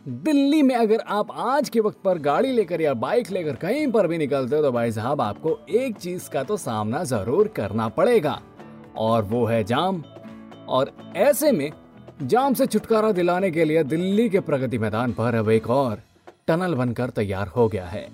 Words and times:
दिल्ली 0.00 0.60
में 0.62 0.74
अगर 0.74 1.00
आप 1.08 1.30
आज 1.32 1.68
के 1.68 1.80
वक्त 1.80 1.98
पर 2.04 2.18
गाड़ी 2.18 2.50
लेकर 2.52 2.80
या 2.80 2.92
बाइक 2.94 3.30
लेकर 3.30 3.54
कहीं 3.54 3.86
पर 3.92 4.06
भी 4.06 4.18
निकलते 4.18 4.56
हो 4.56 4.62
तो 4.62 4.70
भाई 4.72 4.92
साहब 4.92 5.20
आपको 5.20 5.58
एक 5.70 5.96
चीज़ 5.96 6.28
का 6.30 6.42
तो 6.42 6.56
सामना 6.56 7.02
ज़रूर 7.04 7.48
करना 7.48 7.88
पड़ेगा, 7.88 8.40
और 8.98 9.22
वो 9.22 9.44
है 9.46 9.62
जाम। 9.64 10.02
और 10.68 10.92
ऐसे 11.16 11.52
में 11.52 11.70
जाम 12.22 12.54
से 12.54 12.66
छुटकारा 12.66 13.12
दिलाने 13.12 13.50
के 13.50 13.64
लिए 13.64 13.82
दिल्ली 13.84 14.28
के 14.28 14.40
प्रगति 14.40 14.78
मैदान 14.78 15.12
पर 15.12 15.34
अब 15.34 15.50
एक 15.50 15.70
और 15.70 16.02
टनल 16.48 16.74
बनकर 16.74 17.10
तैयार 17.10 17.48
हो 17.48 17.68
गया 17.68 17.86
है। 17.86 18.06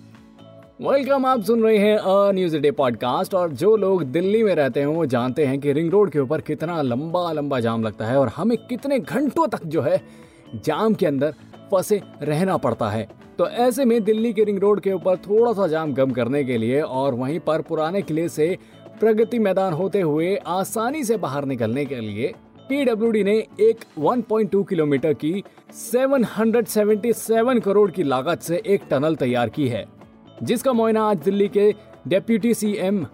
वेलकम, 0.83 1.27
आप 1.27 1.43
सुन 1.43 1.63
रहे 1.63 1.79
हैं 1.79 1.97
अ 1.97 2.33
न्यूज़ 2.33 2.57
डे 2.57 2.71
पॉडकास्ट, 2.73 3.35
और 3.35 3.53
जो 3.53 3.77
लोग 3.77 4.05
दिल्ली 4.05 4.43
में 4.43 4.55
रहते 4.55 4.81
हैं 4.81 4.87
वो 4.89 5.07
जानते 5.07 5.47
हैं 5.47 5.59
कि 5.61 5.73
रिंग 5.73 5.91
रोड 5.91 6.11
के 6.11 6.19
ऊपर 6.19 6.41
कितना 6.43 6.83
लंबा 6.83 7.31
लंबा 7.33 7.61
जाम 7.61 7.85
लगता 7.85 8.07
है, 8.07 8.19
और 8.19 8.29
हमें 8.37 8.59
कितने 8.59 8.99
घंटों 8.99 9.49
तक 9.49 9.67
जो 9.67 9.83
है 9.83 10.01
जाम 10.57 10.95
के 10.95 11.07
अंदर 11.07 11.35
फंसे 11.73 12.01
रहना 12.23 12.57
पड़ता 12.57 12.89
है। 12.91 13.07
तो 13.39 13.49
ऐसे 13.49 13.85
में 13.85 14.03
दिल्ली 14.05 14.33
के 14.33 14.45
रिंग 14.45 14.59
रोड 14.59 14.81
के 14.81 14.93
ऊपर 14.93 15.17
थोड़ा 15.19 15.53
सा 15.53 15.67
जाम 15.67 15.93
कम 15.95 16.11
करने 16.11 16.43
के 16.45 16.57
लिए 16.59 16.81
और 16.81 17.15
वहीं 17.15 17.39
पर 17.41 17.63
पुराने 17.63 18.03
किले 18.03 18.29
से 18.29 18.57
प्रगति 19.01 19.39
मैदान 19.39 19.73
होते 19.73 20.01
हुए 20.01 20.35
आसानी 20.37 21.05
से 21.05 21.17
बाहर 21.17 21.45
निकलने 21.45 21.85
के 21.85 22.01
लिए 22.01 22.33
पीडब्ल्यूडी 22.69 23.23
ने 23.25 23.37
एक 23.61 23.85
1.2 24.01 24.63
किलोमीटर 24.65 25.13
की 25.15 25.43
777 25.83 27.61
करोड़ 27.61 27.91
की 27.91 28.03
लागत 28.03 28.41
से 28.41 28.63
एक 28.67 28.83
टनल 28.91 29.17
तैयार 29.17 29.49
की 29.49 29.69
है, 29.69 29.85
जिसका 30.43 30.73
मुआयना 30.73 31.03
आज 31.03 31.19
दिल्ली 31.19 31.49
के 31.49 31.71
डेप्यूटी 32.09 32.55
सीएम 32.55 33.07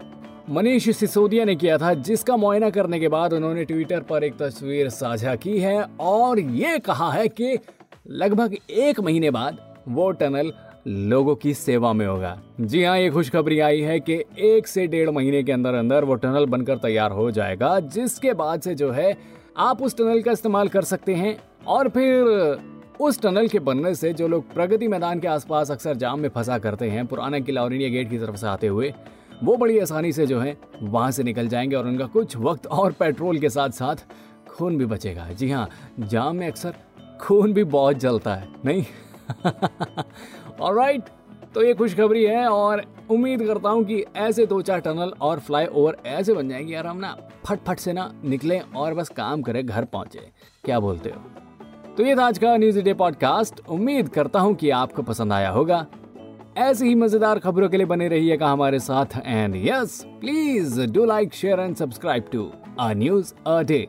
मनीष 0.49 0.89
सिसोदिया 0.89 1.45
ने 1.45 1.55
किया 1.55 1.77
था, 1.77 1.93
जिसका 1.93 2.37
मुआयना 2.37 2.69
करने 2.69 2.99
के 2.99 3.07
बाद 3.07 3.33
उन्होंने 3.33 3.65
ट्विटर 3.65 3.99
पर 3.99 4.23
एक 4.23 4.37
तस्वीर 4.37 4.89
साझा 4.89 5.35
की 5.35 5.59
है 5.59 5.81
और 5.99 6.39
ये 6.39 6.79
कहा 6.79 7.11
है 7.11 7.27
कि 7.29 7.57
लगभग 8.05 8.55
एक 8.69 8.99
महीने 8.99 9.29
बाद 9.31 9.57
वो 9.87 10.11
टनल 10.11 10.51
लोगों 10.87 11.35
की 11.35 11.53
सेवा 11.53 11.91
में 11.93 12.05
होगा। 12.07 12.41
जी 12.61 12.83
हाँ 12.83 12.97
ये 12.99 13.09
खुशखबरी 13.09 13.59
आई 13.59 13.81
है 13.81 13.99
कि 13.99 14.13
एक 14.39 14.67
से 14.67 14.87
डेढ़ 14.87 15.09
महीने 15.09 15.43
के 15.43 15.51
अंदर 15.51 15.73
अंदर 15.73 16.03
वो 16.03 16.15
टनल 16.15 16.45
बनकर 16.45 16.77
तैयार 16.77 17.11
हो 17.11 17.29
जाएगा, 17.31 17.79
जिसके 17.79 18.33
बाद 18.33 18.61
से 18.61 18.75
जो 18.75 18.91
है, 18.91 19.17
आप 19.57 19.81
उस 19.81 19.97
टनल 19.97 20.21
का 20.21 20.31
इस्तेमाल 20.31 20.67
कर 20.67 20.83
सकते 20.83 21.15
हैं 21.15 21.37
और 21.67 21.89
फिर 21.89 22.57
उस 23.01 23.21
टनल 23.21 23.47
के 23.47 23.59
बनने 23.59 23.95
से 23.95 24.13
जो 24.13 24.27
लोग 24.27 24.53
प्रगति 24.53 24.87
मैदान 24.87 25.19
के 25.19 25.27
आसपास 25.27 25.71
अक्सर 25.71 25.95
जाम 25.95 26.19
में 26.19 26.29
फंसा 26.29 26.57
करते 26.57 26.89
हैं, 26.89 27.05
पुराना 27.07 27.39
किला 27.39 27.63
और 27.63 27.73
इंडिया 27.73 27.89
गेट 27.89 28.09
की 28.09 28.17
तरफ़ 28.17 28.35
से 28.35 28.47
आते 28.47 28.67
हुए, 28.67 28.93
वो 29.43 29.55
बड़ी 29.57 29.79
आसानी 29.79 30.11
से 30.11 30.27
जो 30.27 30.39
है, 30.39 30.57
वहाँ 30.81 31.11
से 31.11 31.23
निकल 31.23 31.47
जाएँगे 31.47 31.75
और 31.75 31.87
उनका 31.87 32.05
कुछ 32.05 32.37
वक्त 32.37 32.67
और 32.67 32.91
पेट्रोल 32.91 33.39
के 33.39 33.49
साथ 33.49 33.69
साथ 33.69 34.05
खून 34.49 34.77
भी 34.77 34.85
बचेगा। 34.85 35.27
जी 35.29 35.49
हाँ 35.51 35.69
जाम 35.99 36.35
में 36.35 36.47
अक्सर 36.47 36.73
खून 37.21 37.53
भी 37.53 37.63
बहुत 37.63 37.97
जलता 37.97 38.35
है, 38.35 38.47
नहीं? 38.65 38.85
ऑलराइट 40.61 41.03
तो 41.55 41.63
ये 41.63 41.73
खुशखबरी 41.73 42.23
है 42.25 42.47
और 42.47 42.83
उम्मीद 43.11 43.45
करता 43.47 43.69
हूँ 43.69 43.83
कि 43.83 44.03
ऐसे 44.15 44.45
दो 44.45 44.61
चार 44.61 44.79
टनल 44.79 45.13
और 45.21 45.39
फ्लाई 45.39 45.65
ओवर 45.65 45.97
ऐसे 46.05 46.33
बन 46.33 46.49
जाएँगे 46.49 46.73
यार 46.73 46.87
हम 46.87 46.97
ना 46.97 47.15
फट 47.45 47.59
फट 47.67 47.79
से 47.79 47.93
ना 47.93 48.11
निकले 48.25 48.59
और 48.59 48.93
बस 48.93 49.09
काम 49.09 49.41
करें, 49.41 49.65
घर 49.65 49.85
पहुँचे। 49.85 50.29
क्या 50.63 50.79
बोलते 50.79 51.09
हो? 51.09 51.21
तो 51.97 52.03
ये 52.03 52.15
था 52.15 52.25
आज 52.25 52.37
का 52.37 52.55
न्यूज़ 52.57 52.79
डे 52.81 52.93
पॉडकास्ट 52.93 53.59
उम्मीद 53.69 54.09
करता 54.09 54.39
हूँ 54.39 54.53
कि 54.55 54.69
आपको 54.69 55.01
पसंद 55.01 55.33
आया 55.33 55.49
होगा। 55.49 55.85
ऐसी 56.57 56.87
ही 56.87 56.95
मज़ेदार 56.95 57.39
खबरों 57.39 57.69
के 57.69 57.77
लिए 57.77 57.85
बने 57.85 58.07
रहिएगा 58.07 58.47
हमारे 58.47 58.79
साथ। 58.79 59.05
And 59.25 59.55
yes 59.55 60.01
please 60.19 60.81
do 60.91 61.05
like 61.05 61.33
share 61.33 61.59
and 61.59 61.75
subscribe 61.75 62.25
to 62.31 62.51
a 62.79 62.93
news 62.93 63.33
a 63.47 63.61
day 63.61 63.87